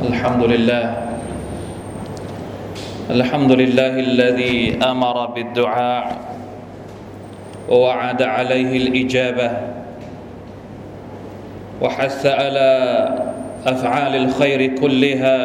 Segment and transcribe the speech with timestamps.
[0.00, 0.84] الحمد لله.
[3.10, 6.16] الحمد لله الذي أمر بالدعاء
[7.68, 9.50] ووعد عليه الإجابة
[11.82, 12.70] وحث على
[13.66, 15.38] أفعال الخير كلها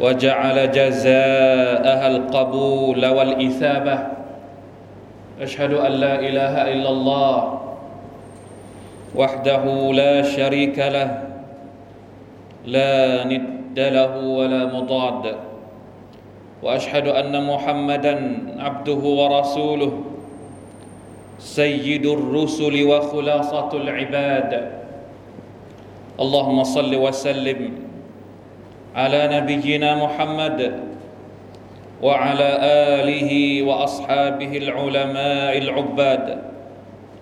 [0.00, 3.98] وجعل جزاءها القبول والإثابة.
[5.40, 7.60] أشهد أن لا إله إلا الله
[9.16, 11.25] وحده لا شريك له
[12.66, 15.36] لا ند له ولا مضاد.
[16.62, 18.14] وأشهد أن محمدا
[18.58, 19.92] عبده ورسوله
[21.38, 24.52] سيد الرسل وخلاصة العباد.
[26.20, 27.60] اللهم صل وسلم
[28.96, 30.60] على نبينا محمد
[32.02, 32.48] وعلى
[32.98, 36.26] آله وأصحابه العلماء العباد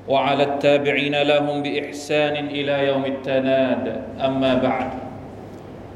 [0.09, 3.85] وعلى التابعين لهم بإحسان إلى يوم التناد.
[4.21, 5.04] أما بعد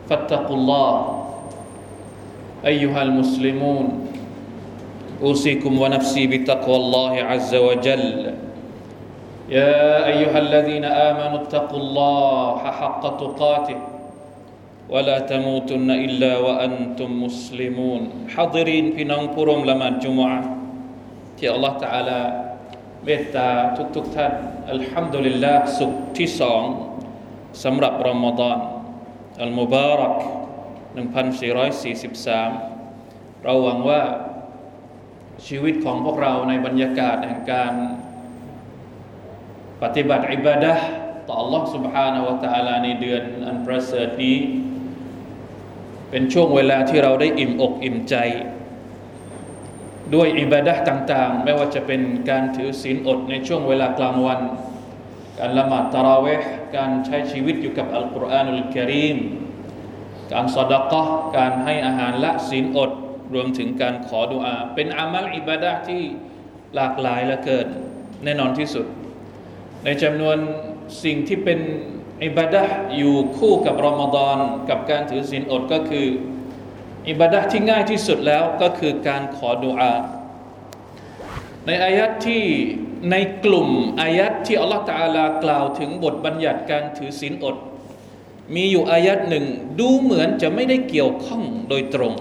[0.10, 1.24] فاتقوا الله
[2.66, 4.08] ايها المسلمون
[5.22, 8.34] اوصيكم ونفسي بتقوى الله عز وجل
[9.50, 13.80] يا ايها الذين امنوا اتقوا الله حق تقاته
[14.90, 18.02] ولا تموتن الا وانتم مسلمون
[18.36, 19.32] حاضرين في نوم
[19.66, 20.42] لما الجمعه
[21.44, 22.44] يا الله تعالى
[23.06, 23.50] เมตตา
[23.96, 24.34] ทุกๆทท่าน
[24.72, 26.64] อัลฮัมดุลิลลาห์สุขที่สอง
[27.64, 28.58] สำหรับรอมฎอน
[29.42, 30.14] อัลมุบารัก
[31.40, 34.02] 1443 เราหวังว่า
[35.48, 37.74] ชีวิตของพวกเราในบรรยากาศแห่งการ
[39.84, 40.74] ปฏิบัติอิบาดะ
[41.28, 44.38] ต่อ Allah سبحانه และ تعالى ในเดือนอันประเสริฐนี้
[46.10, 48.16] เป็นช่วงเวลาที่เราได้อิ่มอกอิ่มใจ
[50.16, 54.40] ด้วยอิบาดะต่างๆ ไม่ว่าจะเป็นการถือศีลอดในช่วงเวลากลางวัน
[55.39, 59.19] การละหมาดตะราเวห์การใช้ชีวิตอยู่กับอัลกุรอานุลกิริม
[60.33, 61.03] การสอดกะ
[61.37, 62.91] การให้อาหารละศีลอด
[63.35, 66.03] รวมถึงการขอดุอา เป็นอามัลอิบาดะที่
[66.75, 67.67] หลากหลายและเกิด
[68.25, 68.87] แน่นอนที่สุด
[69.85, 70.37] ในจำนวน
[71.05, 71.61] สิ่งที่เป็น
[72.25, 72.65] อิบาดะ
[72.97, 74.39] อยู่คู่กับรอมฎอน
[74.69, 76.07] กับการถือศีลอดก็คือ
[77.09, 79.95] อิบาดะที่ง่ายที่สุดแล้วก็คือการขอดุอา
[81.67, 82.45] ในอายัดที่
[83.11, 83.69] ในกลุ่ม
[84.01, 87.57] อายัดที่อัลลอฮฺตาลากล่าวถึงบทบัญญัติการถือศีลอด
[88.55, 89.47] มีอยู่อายัดหนึ่ง
[89.81, 92.15] ดูเหมือนจะไม่ได้เกี่ยวข้องโดยตรง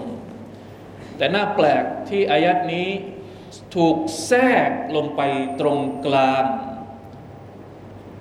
[1.16, 2.88] แต่น่าแปลกที่อายัดนี้
[3.74, 3.96] ถูก
[4.26, 5.20] แทรกลงไป
[5.60, 6.44] ตรงกลาง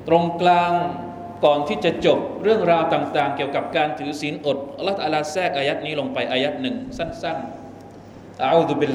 [0.07, 0.71] ตรงกลาง
[1.45, 8.87] ก่อนที่จะจบเรื่องราวต่างๆ เกี่ยวกับการถือศีลอดอัลลอฮฺตะลาแทรกอายัดนี้ลงไปอายัดหนึ่งสั้นๆอาอูดุบิ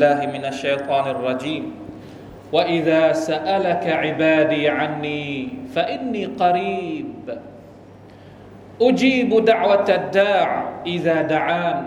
[2.52, 5.28] وإذا سألك عبادي عني
[5.75, 7.08] فإني قريب
[8.81, 10.48] أجيب دعوة الداع
[10.86, 11.78] إذا دعان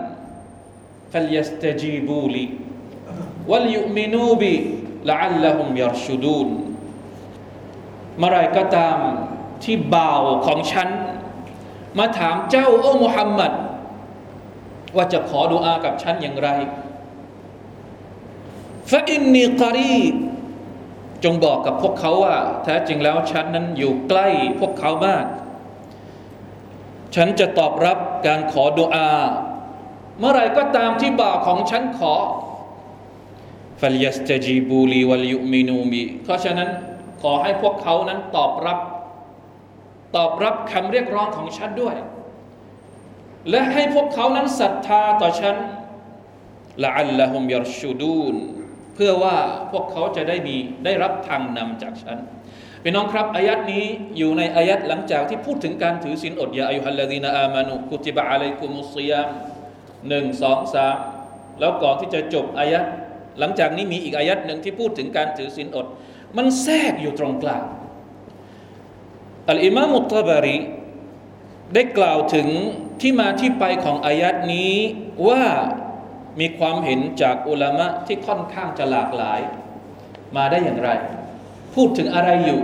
[1.11, 2.47] فليستجيبوا لي
[3.47, 4.55] وليؤمنوا بي
[5.05, 6.49] لعلهم يرشدون
[8.19, 8.97] เมื่อไรก็ตาม
[9.63, 10.89] ที่บ่าวของฉัน
[11.97, 13.51] มาถามเจ้าโอ้มุฮัมมัด
[14.95, 16.49] ว่าจะขอดุอากับฉันอย่างไร
[18.91, 20.15] ฟะอินนีกรีบ
[21.26, 24.28] จงบอกกับพวกเขาว่า แท้จริงแล้วฉันนั้นอยู่ใกล้
[24.60, 25.24] พวกเขามาก
[27.14, 29.10] ฉันจะตอบรับการขอดุอา
[30.18, 32.14] เมื่อไรก็ตามที่บ่าวของฉันขอ
[33.80, 36.68] ฟัลยัสตจีบูลีวัลยุมินูมีเพราะฉะนั้น
[37.22, 38.78] ขอให้พวกเขานั้นตอบรับ
[40.16, 41.96] ตอบรับคำเรียกร้องของฉันด้วย
[43.50, 45.56] และให้พวกเขานั้นศรัทธาต่อฉัน
[46.84, 48.36] ละอัลละฮุมยรชูดูน
[48.96, 49.36] เพื่อว่า
[49.72, 52.18] พวกเขาจะได้มีได้รับทางนำจากฉัน
[52.82, 53.84] พี่น้องครับอายัดนี้
[54.18, 59.28] อยู่ในอายัดหลังจากที่พูดถึงการถือศีลอดยาอายุฮัลลาดีนาอามานุกุติบะอะลัยกุมุสยาม
[60.08, 60.96] หนึ่งสองสาม
[61.60, 62.84] แล้วก่อนที่จะจบอายัด
[63.38, 65.86] หลังจากนี้มีอีกอายัดหนึ่งที่พูดถึงการถือศีลอด
[66.36, 67.62] มันแทรกอยู่ตรงกลาง
[69.50, 70.58] อัลอิมามุตตบารี
[71.74, 72.48] ได้กล่าวถึง
[73.00, 74.74] ที่มาที่ไปของอายัดนี้
[75.28, 75.44] ว่า
[76.39, 79.39] มีความเห็นจากอุลามะที่ค่อนข้างจะหลากหลาย
[80.35, 80.89] มาได้อย่างไร
[81.75, 82.61] พูดถึงอะไรอยู่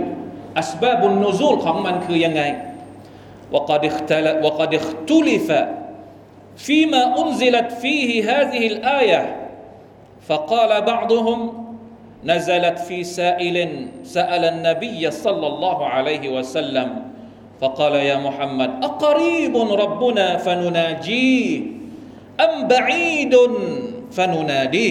[0.58, 2.42] อัสบาบุนนูซูลของมันคือยังไง
[3.52, 5.48] وقد اختلف وقد اختلف
[6.56, 9.36] فيما أنزلت فيه هذه الآية
[10.28, 11.52] فقال بعضهم
[12.24, 17.02] نزلت في سائل سأل النبي صلى الله عليه وسلم
[17.60, 21.60] فقال يا محمد أقريب ربنا فنناجيه
[22.41, 23.53] อัมบะอีดุน
[24.17, 24.89] ฟานูนาดี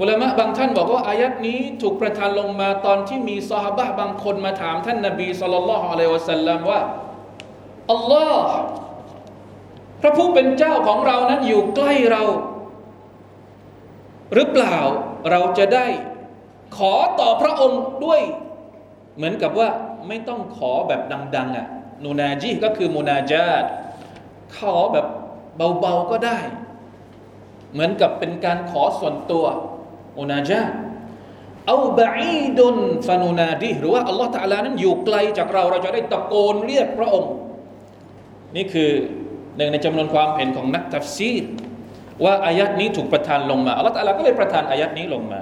[0.00, 6.80] อุลามะบางท่านบอกว่าอายัดนี้ถูกประทานลงมาตอนที่มีซอฮาบะบางคนมาถามท่านนบีสุลต่านละฮ์อะลัยวะสัลลัมว่า
[7.92, 8.42] อัลลอฮ์
[10.00, 12.22] พระผู้เป็นเจ้าของเรานั้นอยู่ใกล้เรา
[14.34, 14.76] หรือเปล่า
[15.30, 15.86] เราจะได้
[16.76, 18.20] ขอต่อพระองค์ด้วย
[19.16, 19.68] เหมือนกับว่า
[20.08, 21.00] ไม่ต้องขอแบบ
[21.36, 21.66] ดัง ๆอะ่ะ
[22.04, 23.64] นูนาจีก็คือมูนาจาด
[24.56, 25.06] ขอแบบ
[25.79, 26.39] เบา ๆ ก็ได้
[27.73, 29.45] เหมือนกับเป็นการขอส่วนตัว
[30.17, 30.71] มูนาจาด
[31.67, 32.77] เอาบะอีดุน
[33.07, 37.33] ฟานูนาดีหรือว่าอัลลอฮฺตะลานั้นอยู่ไกลจากเราเราจะได้ตะโกนเรียกพระองค์
[38.55, 38.91] นี่คือ
[39.57, 41.43] หนึ่งในจำนวนความเห็นของนักตัฟซีร
[42.23, 45.41] ว่าอายัดนี้ถูกประทานลงมาอัลลอฮฺตะลาก็เลยประทานอายัดนี้ลงมา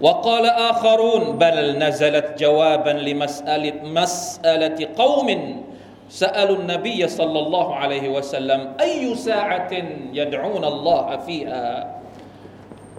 [0.00, 5.28] وقال آخرون بل نزلت جوابا لمسألة مسألة قوم
[6.10, 9.72] سألوا النبي صلى الله عليه وسلم أي ساعة
[10.14, 11.66] يدعون الله فيها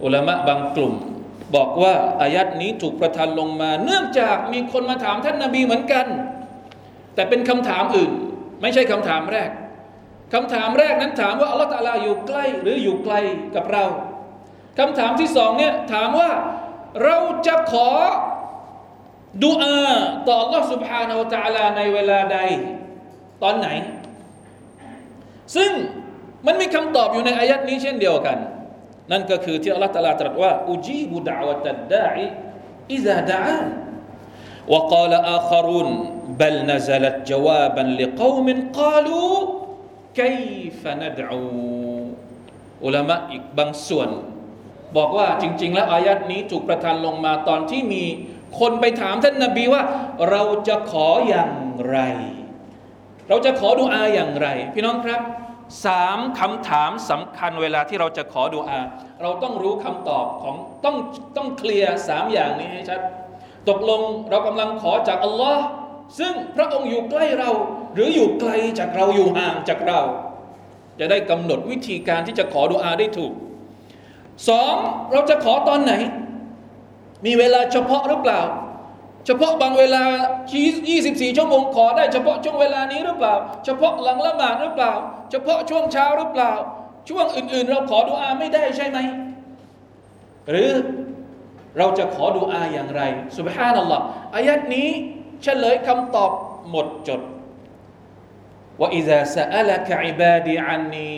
[0.04, 0.94] อุลามะบางกลุ่ม
[1.56, 6.06] บอกว่าอายัดนี้ถูกประทานลงมา เนื่องจากมีคนมาถามท่านนาบีเหมือนกัน
[7.14, 8.12] แต่เป็นคำถามอื่น
[8.62, 9.50] ไม่ใช่คำถามแรก
[10.34, 13.14] คำถามแรกนั้นถามว่าอัลลอฮฺตะลาอยู่ใกล้หรืออยู่ไกล
[13.56, 13.84] กับเรา
[14.78, 16.30] คำถามที่สองเนี่ยถามว่า
[17.02, 17.16] เรา
[17.46, 17.88] จะขอ
[19.42, 19.76] ดูอา
[20.26, 22.38] ต่อ Allah سبحانه และ تعالى ในเวลาใด
[23.42, 23.68] ตอนไหน
[25.56, 25.70] ซึ่ง
[26.46, 28.38] มันมีคำตอบอยู่ในอายัดนี้เช่นเดียวกัน
[29.10, 32.24] นั่นก็คือที่อัลลอฮฺตรัสตรัสว่าอุจีบุดะวะตัดดาอิ
[32.92, 33.66] อิซาดะอาน
[34.72, 35.88] وقال آخرون
[36.40, 38.46] بل نزلت جوابا لقوم
[38.78, 39.32] قالوا
[40.18, 41.44] كيف ندعو
[42.84, 44.08] อุลามะอีกบางส่วน
[44.96, 48.04] บอกว่าจริง ๆ แล้วอายัดนี้ถูกประทานลงมาตอนที่มี
[48.60, 49.82] คนไปถามท่านนาบีว่า
[50.30, 51.52] เราจะขออย่าง
[51.88, 51.98] ไร
[53.29, 55.21] เราจะขอดูอาอย่างไร พี่น้องครับ
[55.85, 58.79] สามคำถามสำคัญเวลาที่เราจะขอดูอา
[59.21, 60.55] เราต้องรู้คำตอบของ
[60.85, 60.95] ต้อง
[61.37, 63.01] ต้องเคลียร์สามอย่างนี้ให้ชัด
[63.69, 65.63] ตกลงเรากำลังขอจากอัลลอฮ์
[66.19, 67.51] ซึ่งพระองค์อยู่ใกล้เรา
[67.93, 69.99] หรืออยู่ไกลจากเราอยู่ห่างจากเรา
[70.99, 73.33] จะได้กำหนดวิธีการที่จะขอดูอาได้ถูก
[74.49, 74.75] สอง
[75.11, 75.93] เราจะขอตอนไหน
[77.25, 78.41] มีเวลาเฉพาะหรือเปล่า
[79.25, 80.03] เฉพาะบางเวลา
[80.69, 83.35] 24 ชั่วโมงขอได้เฉพาะช่วงเวลานี้หรือเปล่า
[83.65, 84.93] เฉพาะหลังละหมาดหรือเปล่า
[85.31, 86.53] เฉพาะช่วงเช้าหรือเปล่า
[87.09, 88.97] ช่วงอื่น ๆ เราขอดูอาไม่ได้ใช่ไหม
[90.49, 90.71] หรือ
[91.77, 93.01] เราจะขอดูอาอย่างไร
[93.37, 94.03] สุบฮานัลลอฮ์
[94.35, 94.89] อายัดนี้
[95.43, 96.31] เฉลยคำตอบ
[96.69, 97.21] หมดจด
[98.79, 101.13] ว่าอิซาสะอัลกะอิบาดีอันนี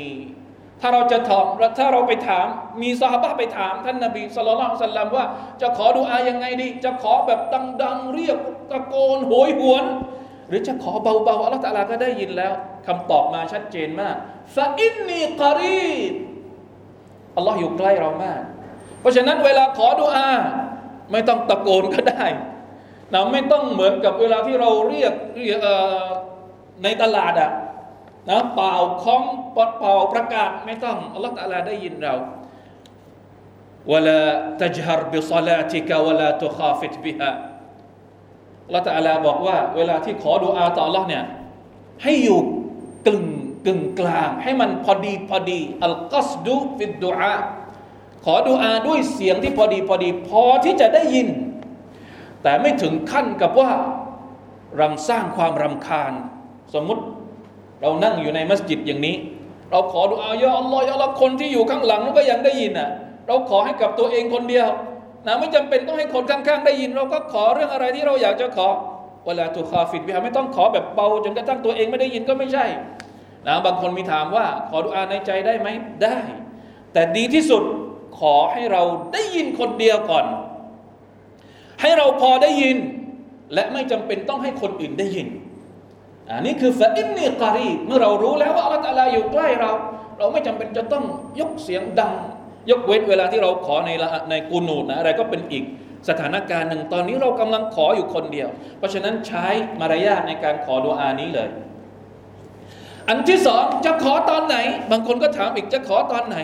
[0.81, 1.45] ถ้าเราจะถาม
[1.79, 2.47] ถ้าเราไปถาม
[2.81, 5.25] มีซาฮาบะไปถาม ท่านนบีสุลต่านสัลลัมว่า
[5.61, 7.39] จะขอดูอายังไงดี จะขอแบบ
[7.83, 8.37] ดังๆเรียก
[8.71, 9.85] ตะโกนโหยหวน
[10.47, 12.53] หรือจะขอเบาๆอัลลอฮฺตะลาก็ได้ยินแล้ว
[12.87, 14.15] คำตอบมาชัดเจนมาก
[14.55, 16.13] فإني قريب
[17.35, 18.41] อัลลอฮ์อยู่ใกล้เรามาก
[19.01, 20.29] เพราะฉะนั้นเวลาขอดูอา
[21.11, 22.25] ไม่ต้องตะโกนก็ได้
[23.13, 25.13] นะไม่ต้องเหมือนกับเวลาที่เราเรียก
[26.83, 27.51] ในตลาดอะ
[28.29, 28.73] นะเป่า
[29.03, 29.23] คล้อง
[29.55, 32.13] ปดเป่าประกาศไม่ต้องอัลลอฮฺตาลาได้ยินเรา
[33.91, 37.31] ولا تجهر بصلاتك ولا تخافت بها
[38.65, 41.23] อัลลอฮฺตาลาบอกว่า เวลาที่ขอดุอาต่ออัลลอฮ์เนี่ย
[42.03, 42.39] ให้อยู่
[43.07, 43.23] กึ่ง
[43.65, 47.35] กึ่งกลาง ให้มันพอดีพอดีอัลกัสดุฟิดดุอา
[48.25, 51.27] ขอดุอาด้วยเสียงที่พอดีพอดี พอที่จะได้ยิน
[52.43, 53.71] แต่ไม่ถึงขั้นกับว่า
[54.79, 56.13] รำสร้างความรำคาญ
[56.73, 57.03] สมมติ
[57.85, 59.15] เรานั่งอยู่ในมัสยิดอย่างนี้
[59.71, 62.89] เราขอดุอายาอัลลอฮ์ยาลคนที่อยู่ข้างหลังก็ยังได้ยินอะ
[63.27, 64.67] เราขอให้กับตัวเองคนเดียว
[65.27, 68.67] นะไม่จำเป็นต้องให้คนข้างๆได้ยิน เราก็ขอเรื่องอะไรที่เราอยากจะขอ
[69.25, 72.65] เวลาตุคาฟิดบิฮาไม่ต้องขอแบบเบาจนกระทั่งตัวเองไม่ได้ยินก็ไม่ใช่
[73.47, 75.67] นะบางคนมีถามว่า ขอดุอาในใจได้ไหม
[76.03, 76.17] ได้
[76.93, 77.63] แต่ดีที่สุด
[78.19, 78.81] ขอให้เรา
[79.13, 80.25] ได้ยินคนเดียวก่อน
[81.81, 82.77] ให้เราพอได้ยิน
[83.53, 85.27] และไม่จำเป็นต้องให้คนอื่นได้ยิน
[86.31, 89.71] อันนี้คือฟะอินนีกอรีเมื่อเรารู้แล้วว่าอัลลอฮฺอยู่ใกล้เรา
[90.17, 91.03] เราไม่จำเป็นจะต้อง
[91.39, 92.13] ยกเสียงดัง
[92.69, 93.91] ยกเว้นเวลาที่เราขอใน
[94.29, 95.63] ในกูนูนะอะไรก็เป็นอีก
[96.09, 99.45] สถานการณ์หนึ่งตอนนี้เรากำลังขออยู่คนเดียว เพราะฉะนั้นใช้
[99.79, 101.49] มารยาทในการขอดุอานี้เลย
[103.09, 104.57] อันที่สองจะขอตอนไหน
[104.91, 106.37] บางคนก็ถามอีกจะขอตอนไหน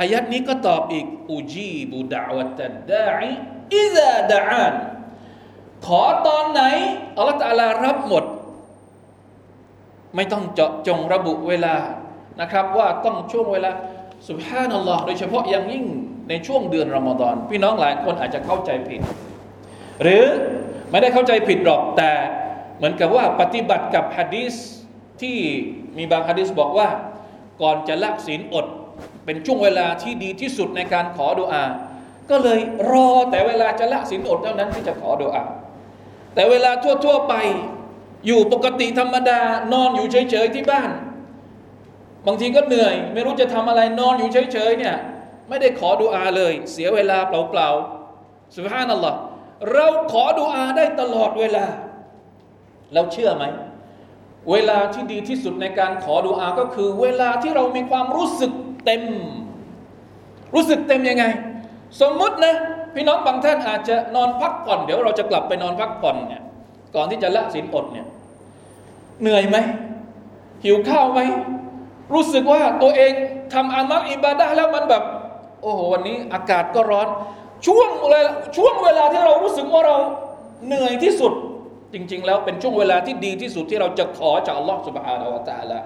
[0.00, 3.30] อายัดนี้ก็ตอบอีกอูจีบูดาวตัดดาอิ
[3.76, 4.74] อิซาดาอัน
[5.86, 6.62] ขอตอนไหน
[7.16, 8.24] อัลลอฮฺตาลารับหมด
[10.16, 11.76] ไม่ต้องเจาะจงระบุเวลา
[12.40, 13.70] นะครับ ว่าต้องช่วงเวลา
[14.28, 15.84] สุบฮานัลลอฮ์โดยเฉพาะอย่างยิ่ง
[16.28, 19.00] ในช่วงเดือนรอมฎอนพี่น้องหลายคนอาจจะเข้าใจผิด
[20.02, 20.24] หรือ
[20.90, 22.10] ไม่ได้เข้าใจผิดหรอกแต่
[22.76, 24.54] เหมือนกับว่าปฏิบัติกับฮะดีส
[25.22, 25.36] ที่
[25.98, 26.88] มีบางฮะดีสบอกว่า
[27.62, 28.66] ก่อนจะละศีลอด
[29.24, 31.64] เป็นช่วงเวลาที่ดีที่สุดในการขอดุอา
[32.30, 35.42] ก็เลยรอแต่เวลาจะละศีลอดเท่านั้นที่จะขอดุอา
[36.34, 36.70] แต่เวลา
[37.04, 37.34] ทั่วๆไป
[38.26, 39.40] อยู่ปกติธรรมดา
[39.72, 40.90] นอนอยู่เฉยๆที่บ้าน
[42.26, 44.96] บางทีก็เหนื่อย ไม่รู้จะทำอะไรนอนอยู่เฉยๆเนี่ย
[45.48, 49.14] ไม่ได้ขอดุอาเลย เสียเวลาเปล่าๆสุภาพนั่นหรอ
[49.72, 51.66] เราขอดุอาได้ตลอดเวลา
[52.94, 53.44] เราเชื่อไหม
[54.50, 58.52] เวลาที่ดีที่สุดในการขอดุอาก็คือ เวลาที่เรามีความรู้สึก
[58.84, 59.02] เต็ม
[60.54, 61.24] รู้สึกเต็มยังไง
[62.00, 62.56] สมมุตินะ
[62.94, 66.42] พี่น้องบางท่านอาจจะนอนพักผ่อน เดี๋ยวเราจะกลับไปนอนพักผ่อนเนี่ย
[66.94, 68.06] ก่อนที่จะละศีลอดเนี่ย
[69.22, 69.56] เหนื่อยไหม
[70.64, 71.20] หิวข้าวไหม
[72.12, 73.12] รู้สึกว่าตัวเอง
[73.54, 75.02] ทำอามัลอิบาดะแล้วมันแบบ
[75.62, 77.08] โอ้โหวันนี้อากาศก็ร้อน
[77.66, 78.20] ช่วงเวลา
[78.56, 79.96] ช่วงเวลาที่เรารู้สึกว่าเรา
[80.66, 81.32] เหนื่อยที่สุด
[81.92, 85.78] จริง ๆ แล้วเป็นช่วงเวลาที่ดีที่สุดที่เราจะขอจากอัลลอฮฺสุบฮานาวะตะละ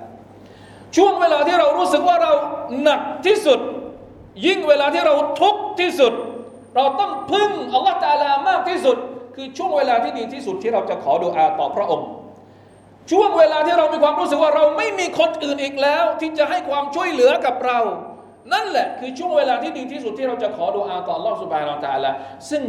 [0.97, 2.33] ช่วงเวลาที่เรารู้สึกว่าเรา
[2.83, 3.61] หนักที่สุด
[4.47, 6.13] ยิ่งเวลาที่เราทุกข์ที่สุด
[6.77, 8.97] เราต้องพึ่งอัลลอฮฺตาลามากที่สุด
[9.35, 12.07] คือช่วงเวลาที่ดีที่สุดที่เราจะขอดุอาต่อพระองค์
[13.11, 17.79] ช่วงเวลาที่เรามีความรู้สึกว่าเราไม่มีคนอื่นอีกแล้ว ที่จะให้ความช่วยเหลือกับเรา
[18.53, 22.11] นั่นแหละคือช่วงเวลาที่ดีที่สุดที่เราจะขอดุอาต่อลอบสุบานตาละ
[22.51, 22.63] ซึ่ง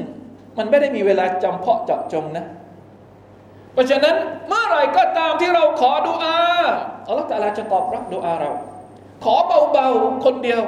[0.57, 2.45] มันไม่ได้มีเวลาจำเพาะเจาะจงนะ
[3.73, 4.15] เพราะฉะนั้น
[4.47, 6.37] เมื่อไรก็ตามที่เราขอดุอา
[7.07, 8.51] อัลลอฮฺตาลาจะตอบรับดุอาเรา
[9.23, 9.35] ขอ
[9.71, 10.61] เบาๆคนเดียว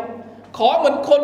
[0.58, 1.22] ขอเหมือนคน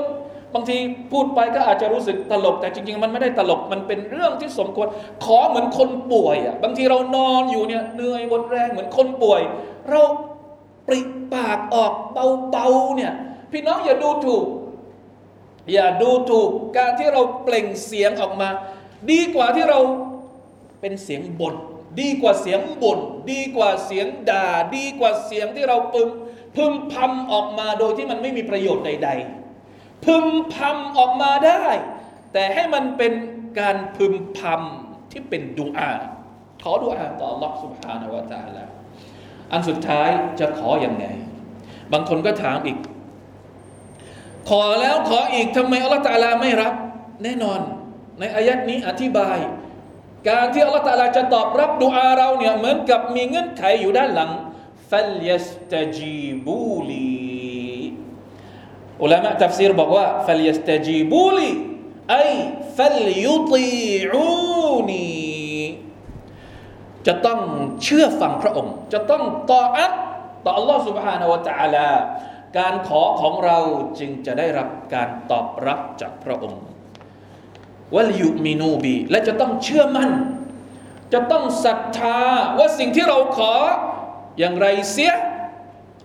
[0.53, 0.77] บางที
[1.11, 4.87] พูดไปก็อาจจะรู้สึกตลก แต่จริง ๆ มันไม่ได้ตลกมันเป็นเรื่องที่สมควร
[5.25, 9.41] ขอเหมือนคนป่วยอะบางทีเรานอนอยู่เนี่ยเหนื่อยหมดแรงเหมือนคนป่วย
[9.89, 10.01] เรา
[10.87, 11.01] ปริ
[11.33, 11.93] ปากออก
[12.51, 13.13] เบาๆเนี่ย
[13.51, 14.45] พี่น้องอย่าดูถูก
[15.71, 18.49] อย่าดูถูกการที่เราเปล่งเสียงออกมา
[19.11, 19.79] ดีกว่าที่เรา
[20.81, 21.55] เป็นเสียงบน่น
[21.99, 22.99] ดีกว่าเสียงบน่น
[23.31, 26.09] ดีกว่าเสียงด่า ดีกว่าเสียงที่เราพึม
[26.55, 29.38] พึมพำออกมาโดยที่มันไม่มีประโยชน์ใด ๆ
[30.04, 31.66] พึมพำออกมาได้
[32.32, 33.12] แต่ให้มันเป็น
[33.60, 35.92] การพึมพำที่เป็นดุอา
[36.62, 38.64] ขอดุอาต่อ Allah سبحانه และ تعالى
[39.52, 40.08] อันสุดท้าย
[40.40, 41.06] จะขออยังไง
[41.92, 42.78] บางคนก็ถามอีก
[44.50, 46.74] ขอแล้วขออีกทำไมอัลลอฮฺตาลาไม่รับ
[47.22, 47.60] แน่นอน
[48.18, 49.38] ในอายัดนี้อธิบาย
[50.28, 54.30] การที่อัลลอฮฺตาลาจะตอบรับดุอาเราเนี่ยเหมือนกับมีเงื่อนไขอยู่ด้านหลัง
[54.90, 57.27] ฟัลยัสตจีบูลี
[59.02, 61.50] อุลามะตัฟซีรบอกว่า فليستجيبوا لي
[62.20, 62.30] أي
[62.76, 64.34] فليطيعوني
[67.06, 67.40] จะต้อง
[67.82, 69.92] เชื่อฟังพระองค์ จะต้องต่ออัด
[70.44, 71.88] ต่อ Allah سبحانه และ تعالى
[72.58, 73.58] การขอของเรา
[73.98, 76.62] จึงจะได้รับการตอบรับจากพระองค์
[77.94, 80.10] วัลยุมินูบีและจะต้องเชื่อมั่น
[81.12, 82.18] จะต้องศรัทธา
[82.58, 83.54] ว่าสิ่งที่เราขอ
[84.38, 85.12] อย่างไรเสีย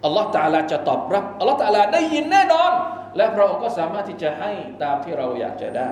[0.04, 2.72] อัลลอฮฺตาลาจะตอบรับอัลลอฮฺตาลาได้ยินแน่นอน
[3.16, 4.50] และพระองค์ก็สามารถที่จะให้
[4.82, 5.90] ตามที่เราอยากจะได้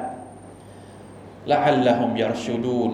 [1.50, 2.92] ละอัลลอฮุมยารชูดูน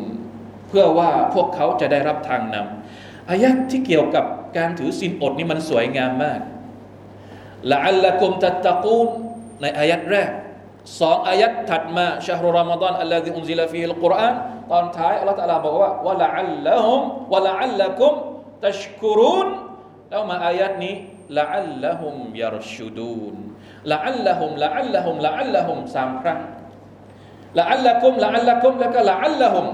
[0.68, 4.24] เพื่อว่าพวกเขาจะได้รับทางนำอายัดที่เกี่ยวกับ
[4.56, 6.40] การถือศีลอดนี่มันสวยงามมาก
[7.72, 9.08] ละอัลละกุมตัตตะกูน
[9.60, 10.30] ในอายัดแรก
[11.00, 14.34] สองอายัดถัดมาชาฮรุรอมฎอนอัลลอฮิอุนซิลฟีอัลกุรอาน
[14.70, 17.00] ตอนท้ายอัลลอฮฺตาลาบอกว่าวะละอัลละฮุม
[17.32, 18.12] วะละอัลละกุม
[18.66, 19.48] ตัชกุรุน
[20.10, 20.94] แล้วมาอายัดนี้
[21.38, 23.34] ละอัลละฮุมยารชูดูน
[23.92, 26.40] ละอัลละฮุมละอัลละฮุมละอัลละฮุมสามครั้ง
[27.58, 29.66] ละอัลละกุมละอัลละกุมแล้วก็ละอัลละฮุม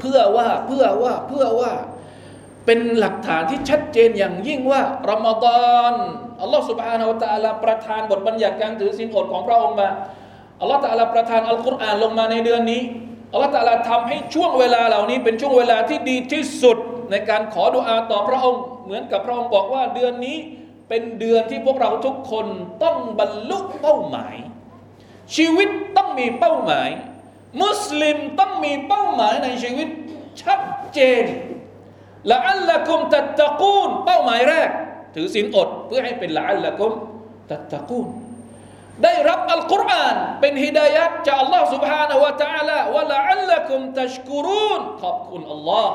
[0.00, 1.72] เพื่อว่าเพื่อว่าเพื่อว่า
[2.66, 5.94] เป็นหลักฐานที่ชัดเจนอย่างยิ่งว่ารอมฎอน
[6.42, 9.88] อัลลอฮฺสุบฮานาอัลตะลาประทานบทบัญญัติการถือศีลอดของพระองค์มา
[10.60, 12.82] อัลลอฮฺตะลาประทานอัลกุรอานลงมาในเดือนนี้
[13.32, 16.78] อัลลอฮฺตะลาทำให้ช่วงเวลาเหล่านี้เป็นช่วงเวลาที่ดีที่สุด
[17.10, 20.37] ในการขอดุอาต่อพระองค์ เหมือนกับพระองค์บอกว่าเดือนนี้
[20.89, 22.47] เป็นเดือนที่พวกเราทุกคน
[22.83, 24.35] ต้องบรรลุเป้าหมาย
[25.35, 26.89] ชีวิตต้องมีเป้าหมาย
[27.63, 29.87] มุสลิมต้องมีเป้าหมายในชีวิต
[30.41, 30.61] ชัด
[30.93, 31.25] เจน
[32.31, 34.69] ละอัลละกุมตัตตะกูนเป้าหมายแรก
[35.15, 36.91] ถือศีลอดเพื่อให้เป็นละอัลละกุม
[37.51, 38.07] ตัตตะกูน
[39.03, 45.93] ได้รับอัลกุรอานเป็นฮิดายัดจากอัลลอฮ์ سبحانه และ تعالى วะละอัลละกุมตัชกุรุนขอบคุณอัลลอฮ์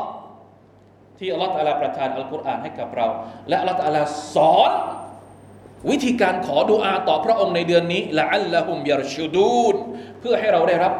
[1.19, 3.07] ที่อัลลอฮฺตาลาประทานอัลกุรอานให้กับเรา
[3.49, 4.03] และอัลลอฮฺตาลา
[4.35, 4.73] สอน
[5.91, 9.75] วิธีการขอดุอาต่อพระองค์ในเดือนนี้ละอัลละฮุมยารชูดูน
[10.21, 10.93] เพื่อให้เราได้รับ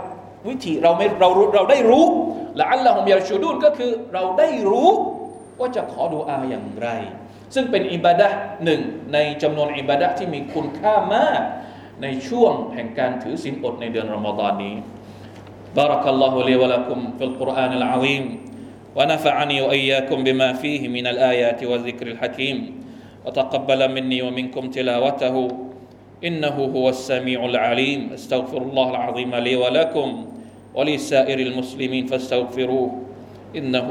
[0.49, 2.07] วิธีเราไม่เราเราได้รู้
[2.61, 4.91] ละอัลละฮุมยารชูดูนก็คือเราได้รู้
[5.61, 6.89] ว่าจะขอดุอาอย่างไร
[7.55, 8.29] ซึ่งเป็นอิบาดะ
[8.65, 8.81] หนึ่ง
[9.12, 11.43] ในจำนวนอิบาดะที่มีคุณค่ามาก
[12.03, 14.75] ในช่วงแห่งการถือศีลอดในเดือนรอมฎอนนี้
[15.81, 18.25] بارك الله لي ولكم في القرآن العظيم
[18.98, 22.84] ونفعني وإياكم بما فيه من الآيات والذكر الحكيم.
[23.25, 25.36] وتقبل مني ومنكم تلاوته.
[26.25, 28.13] إنه هو السميع العليم.
[28.13, 30.25] أستغفر الله العظيم لي ولكم
[30.75, 33.01] ولسائر المسلمين فاستغفروه.
[33.56, 33.89] إنه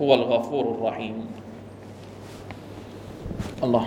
[0.00, 1.26] هو الغفور الرحيم.
[3.62, 3.84] الله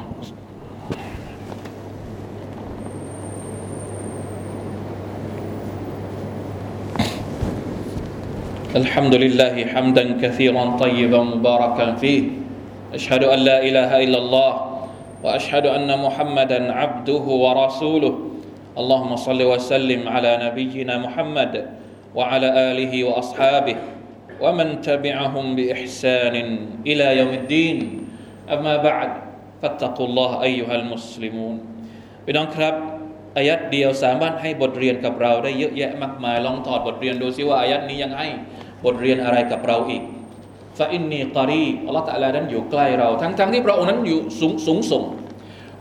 [8.77, 12.23] الحمد لله حمدا كثيرا طيبا مباركا فيه
[12.95, 14.53] أشهد أن لا إله إلا الله
[15.25, 18.15] وأشهد أن محمدا عبده ورسوله
[18.79, 21.53] اللهم صل وسلم على نبينا محمد
[22.15, 23.77] وعلى آله وأصحابه
[24.41, 26.35] ومن تبعهم بإحسان
[26.87, 27.79] إلى يوم الدين
[28.51, 29.11] أما بعد
[29.63, 31.57] فاتقوا الله أيها المسلمون
[32.27, 32.75] พี่น้องครับ
[33.37, 38.29] อายัดเดียวสามารถให้บทเรียนกับเราได้เยอะแยะมากมายลองถอดบทเรียนดูซิว่าอายัดนี้ยังให้
[38.86, 40.04] บทเรียนอะไรกับเราอีก
[40.78, 45.04] ฟาอินนีกอรีอัลลอฮฺตะลานั้นอยู่ใกล้เรา ทั้งๆทที่พระองค์นั้นอยู่สูงสูงส่ง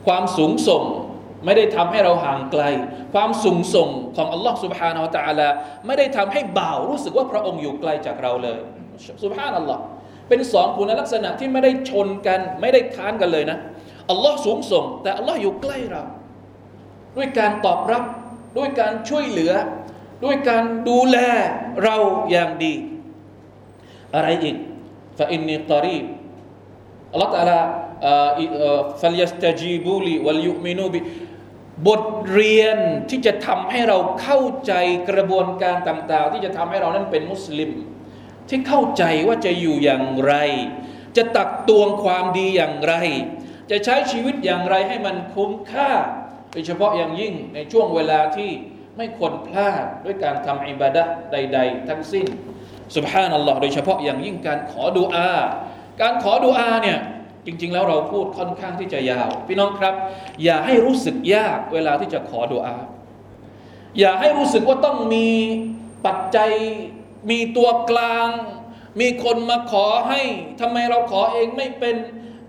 [0.07, 0.83] ความสูงส่ง
[1.45, 2.63] ไม่ได้ทำให้เราห่างไกล
[3.15, 5.49] ความสูงส่งของอัลลอฮฺสุบฮานาอัลตะลา
[5.87, 8.59] ไม่ได้ทำให้บ่าวรู้สึกว่าพระองค์อยู่ไกลจากเราเลย
[9.25, 9.83] สุบฮานัลลอฮ์
[10.29, 13.59] เป็นสองคุณลักษณะที่ไม่ได้ชนกันไม่ได้ค้านกันเลยนะ
[14.11, 16.03] อัลลอฮ์สูงส่ง แต่อัลลอฮ์อยู่ใกล้เรา
[17.17, 18.05] ด้วยการตอบรับ
[18.59, 19.53] ด้วยการช่วยเหลือ
[20.25, 21.17] ด้วยการดูแล
[21.85, 21.97] เรา
[22.31, 22.75] อย่างดี
[24.15, 24.57] อะไรอีก
[25.19, 26.05] ฟาอินนีกอรีบ
[27.13, 27.61] อัลลอฮฺตะลา
[29.01, 30.99] ฟัลยัสตจีบูลีวัลยุมินูบิ
[31.87, 32.79] บทเรียน
[33.11, 34.73] ที่จะทำให้เราเข้าใจ
[35.11, 37.71] กระบวนการต่าง ๆ ที่จะทำให้เรานั้นเป็นมุสลิม
[38.49, 40.35] ที่เข้าใจว่าจะอยู่อย่างไร
[41.17, 42.95] จะตักตวงความดีอย่างไร
[43.71, 45.91] จะใช้ชีวิตอย่างไรให้มันคุ้มค่า
[46.51, 48.51] โดยเฉพาะอย่างยิ่งในช่วงเวลาที่
[48.99, 51.03] ไม่ควรพลาดด้วยการทำอิบาดะ
[51.33, 52.27] ใด ๆ ทั้งสิ้น
[52.97, 55.31] สุบฮานัลลอฮ์โดยเฉพาะอย่างยิ่งการขอดุอา
[56.01, 56.99] การขอดุอาเนี่ย
[57.47, 59.95] จริง ๆ แล้วเราพูดค่อนข้างที่จะยาว พี่น้องครับ
[60.45, 62.77] อย่าให้รู้สึกยากเวลาที่จะขอดุอา
[63.99, 65.29] อย่าให้รู้สึกว่าต้องมี
[66.07, 66.51] ปัจจัย
[67.31, 68.29] มีตัวกลาง
[69.01, 70.21] มีคนมาขอให้
[70.61, 71.97] ทำไมเราขอเองไม่เป็น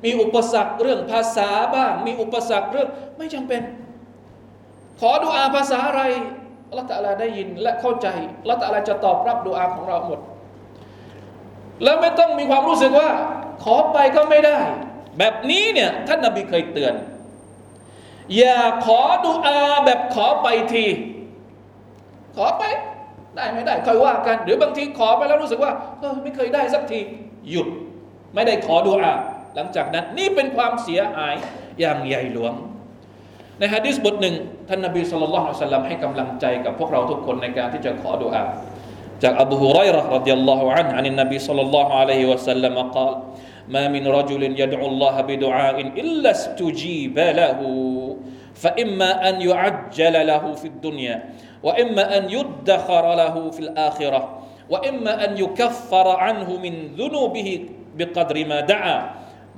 [0.06, 3.62] มีอุปสรรคเรื่องภาษาบ้าง มีอุปสรรคเรื่องไม่จำเป็น
[5.00, 6.03] ขอดุอาภาษาอะไร
[6.70, 8.08] อัลลอฮฺตะลาได้ยินและเข้าใจ
[8.42, 10.20] อัลลอฮฺตะลาจะตอบรับดุอาของเราหมด
[11.84, 13.10] แล้วไม่ต้องมีความรู้สึกว่า
[13.64, 14.60] ขอไปก็ไม่ได้
[15.18, 16.94] แบบนี้เนี่ยท่านนบีเคยเตือน
[18.38, 20.86] อย่าขอดุอาแบบขอไปที
[22.38, 22.64] ขอไป
[23.36, 27.00] ได้ไม่ได้ค่อยว่ากัน หรือบางทีขอไปแล้วรู้สึกว่าเออไม่เคยได้สักที
[27.50, 27.68] หยุด
[28.36, 29.14] ไม่ได้ขอดุอา
[29.55, 31.36] หลังจากนั้นนี่เป็นความเสียหาย
[31.79, 32.53] อย่างใหญ่หลวง
[33.58, 34.34] ในฮะดิษบทหนึ่ง
[34.69, 38.43] ท่านนบีสุลต่านสัลลัมให้กำลังใจกับพวกเราทุกคนในการที่จะขอดุอา
[39.23, 43.13] จากอบูฮุไรร์รดิยัลลอฮุอันฮ์อันนบีสุลต่านอะลัยฮิวะสัลลัมกล่าว
[43.69, 47.60] ما من رجل يدعو الله بدعاء إلا استجيب له
[48.54, 51.17] فإما أن يعجل له في الدنيا
[51.63, 54.21] وإما أن يدخر له في الآخرة
[54.71, 57.49] وإما أن يكفر عنه من ذنوبه
[57.97, 58.99] بقدر ما دعا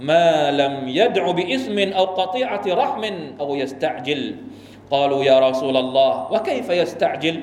[0.01, 3.05] ما لم يدع بإثم أو قطيعة رحم
[3.41, 4.23] أو يستعجل
[4.91, 7.37] قالوا يا رسول الله وكيف يستعجل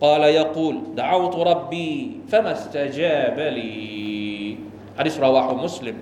[0.00, 3.74] قال يقول دعوت ربي فما استجاب لي
[4.98, 5.96] حديث رواه مسلم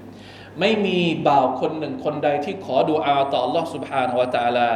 [0.61, 4.69] ไม่มีบ่าวคนหนึ่งคนใดที่ขอดุอาต่อ Allah سبحانه และ تعالى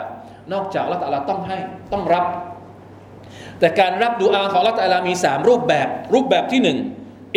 [0.53, 1.59] นอกจาก Allah تعالى ต้องให้
[1.93, 2.25] ต้องรับ
[3.59, 6.79] แต่การรับดุอาของ Allah تعالى มีสามรูปแบบ รูปแบบที่หนึ่ง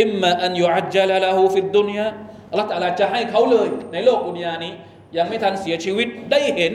[0.01, 2.07] อิมมาอันยุอัจจลละหูฟิดดุนยา
[2.50, 4.72] อัลลอฮฺตะลาจะให้เขาเลย ในโลกดุนยานี้
[5.16, 6.74] ยังไม่ทันเสียชีวิตได้เห็น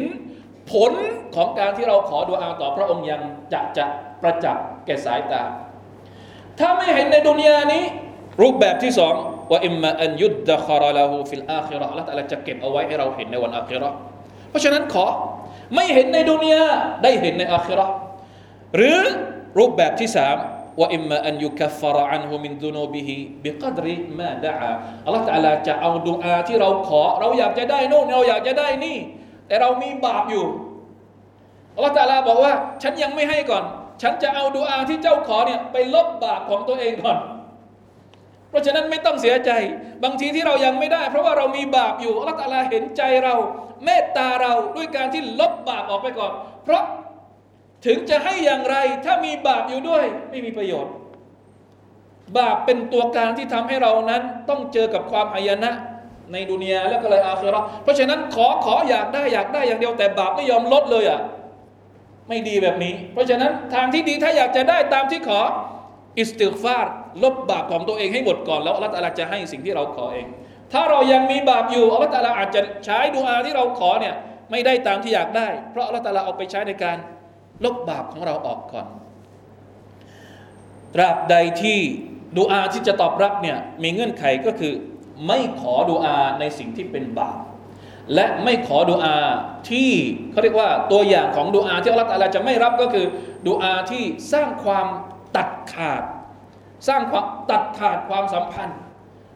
[0.72, 0.92] ผล
[1.36, 3.22] ของการที่เราขอดุอาต่อพระองค์ยัง
[3.54, 3.86] จะจะ
[4.22, 5.44] ประจักษ์แก่สายตา
[6.60, 7.84] ถ้าไม่เห็นในดุนยานี้
[8.42, 9.14] รูปแบบที่สอง
[9.52, 13.90] وإما أن يدخر له في الآخرةอัลลอฮฺตะลาจะเก็บเอาไว้ให้เราเห็นในวันอาคิรอ
[14.50, 15.06] เพราะฉะนั้นขอ
[15.76, 16.64] ไม่เห็นในดุนยา
[17.04, 17.86] ได้เห็นในอาคิรอ
[18.76, 19.00] หรือ
[19.60, 20.38] รูปแบบที่สาม
[20.80, 24.72] وإما أن يكفر عنه من ذنوبه بقدر ما دعا
[25.06, 28.98] อัลลอฮฺตะลาจะเอาดุอาที่เราขอ เราอยากจะได้โน่นเราอยากจะได้นี่
[29.48, 30.46] แต่เรามีบาปอยู่
[31.76, 32.54] อัลลอฮฺตะลาบอกว่า
[32.84, 33.64] ฉันยังไม่ให้ก่อน
[34.02, 37.20] ฉันจะเอาดุอาที่เจ้าขอเนี่ยไปลบบาปของตัวเองก่อน
[38.50, 39.52] เพราะฉะนั้นไม่ต้องเสียใจ
[40.04, 43.36] บางทีที่เรายังไม่ได้ เพราะว่าเรามีบาปอยู่อัลลอฮฺตาลาเห็นใจเรา
[43.86, 46.32] เมตตาเราด้วยการที่ลบบาปออกไปก่อน
[46.66, 46.84] เพราะ
[47.86, 50.94] ถึงจะให้อย่างไรถ้ามีบาปอยู่ด้วย ไม่มีประโยชน์
[52.38, 55.72] บาปเป็นตัวการที่ทำให้เรานั้น ต้องเจอกับความหายนะ
[56.32, 61.20] ในดุนยาแล้วก็เลยอาคิเราเพราะฉะนั้นขอขออยากได้อยากได้อย่างเดียวแต่บาปไม่ยอมลดเลยอะ
[62.30, 65.41] ไม่ดีแบบนี้ เพราะฉะนั้นทางที่ดีถ้าอยากจะได้ตามที่ขอ
[66.20, 70.28] อิสติกฟาร์ลบบาปของตัวเองให้หมดก่อนแล้วอัลลอฮฺจะให้สิ่งที่เราขอเอง
[70.74, 74.15] ถ้าเรายังมีบาปอยู่อัลลอฮฺอาจจะใช้ดูอาที่เราขอเนี่ย
[74.52, 76.98] ไม่ได้ตามที่อยากได้ เพราะอัลลอฮฺเอาไปใช้ในการ
[77.65, 78.88] ลบบาปของเราออกก่อน
[80.93, 81.80] ตราบใดที่
[82.38, 84.74] ดูอาที่จะตอบรับเนี่ยมีเงื่อนไขก็คือ
[85.28, 87.38] ไม่ขอดูอาในสิ่งที่เป็นบาป
[88.13, 89.17] และไม่ขอดูอา
[89.69, 89.91] ที่
[90.32, 93.06] เขาเรียกว่าตัวอย่างของดูอาที่อัลลอฮฺจะไม่รับก็คือ
[93.47, 94.88] ดูอาที่สร้างความ
[95.36, 96.04] ตัดขาด
[96.88, 98.80] สร้างความตัดขาดความสัมพันธ์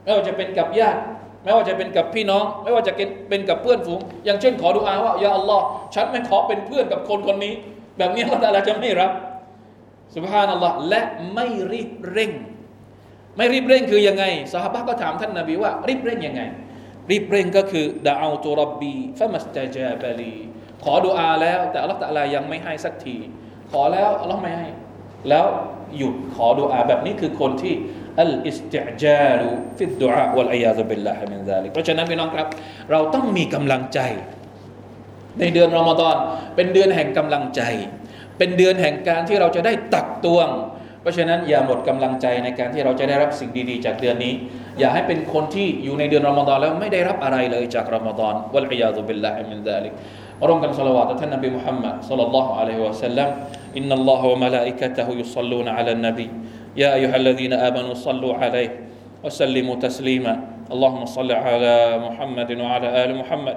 [0.03, 0.99] ไม่ว่าจะเป็นกับญาติ
[1.43, 2.93] ไม่ว่าจะเป็นกับพี่น้อง ไม่ว่าจะ
[3.29, 5.63] เป็นกับเพื่อนฝูง อย่างเช่นขอดุอาว่ายาอัลลอฮ์
[5.95, 7.53] ฉันไม่ขอเป็นเพื่อนกับคนคนนี้
[7.97, 9.12] แบบนี้เราแต่ละจะไม่รับ
[10.15, 11.01] สุบฮานัลลอฮ์และ
[11.34, 12.31] ไม่รีบเร่ง
[13.38, 14.23] ไม่รีบเร่งคือยังไง
[14.54, 16.41] ซอฮาบะฮ์ก็ถามท่านนาบีว่า รีบเร่งยังไง
[17.12, 20.36] รีบเร่งก็คือدعوت ربي فما استجاب لي
[20.84, 23.17] ขอดุอาแล้ว แต่อัลลอฮ์ตะลายังไม่ให้สักที
[23.71, 24.67] ขอแล้วอัลลอฮ์ไม่ให้
[25.29, 25.45] แล้ว
[25.97, 27.75] หยุดขอดุอาแบบนี้คือคนที่
[28.21, 32.47] الاستعجال في الدعاء والعياذ بالله من ذلكเพราะฉะนั้นพี่น้องครับ
[32.91, 33.99] เราต้องมีกำลังใจ
[35.40, 36.16] ในเดือนรอมฎอน
[36.57, 37.62] เป็นเดือนแห่งกำลังใจ
[38.38, 40.48] เป็นเดือนแห่งการที่เราจะได้ตักตวง
[41.03, 44.33] เพราะฉะนั้นอย่าหมดกำลังใจในการที่เราจะได้รับสิ่งดีๆ จากเดือนนี้
[44.79, 49.92] อย่าให้เป็นคนที่อยู่ในเดือนรอมฎอนแล้วไม่ได้รับอะไรเลยจากรอมฎอนวัลอียาซุบิลลาฮิมินซาลิก
[50.48, 53.29] ร่วมกันสละวาตท่านนบีมุฮัมมัดสัลลัลลอฮุอะลัยฮิวะสัลลัม
[53.76, 56.26] อินนัลลอฮะวะมะลาอิกะตะฮุยุศ็อลลูนอะลันนบี
[56.76, 58.70] يا أيها الذين آمنوا صلوا عليه
[59.24, 60.35] وسلموا تسليما
[60.70, 63.57] اللهم صل على محمد وعلى آل محمد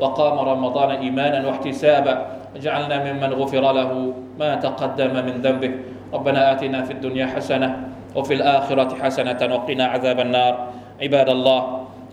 [0.00, 2.14] وقام رمضان إيمانا واحتسابا.
[2.56, 3.90] اجعلنا ممن غفر له
[4.38, 5.72] ما تقدم من ذنبه.
[6.14, 10.54] ربنا آتنا في الدنيا حسنة وفي الآخرة حسنة وقنا عذاب النار.
[11.02, 11.60] عباد الله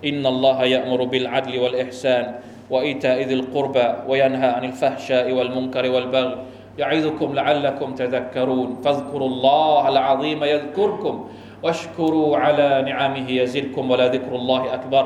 [0.05, 2.25] إن الله يأمر بالعدل والإحسان
[2.69, 6.35] وإيتاء ذي القربى وينهى عن الفحشاء والمنكر والبغي.
[6.77, 8.69] يعظكم لعلكم تذكرون.
[8.83, 11.15] فاذكروا الله العظيم يذكركم
[11.63, 15.05] واشكروا على نعمه يزدكم ولذكر الله أكبر.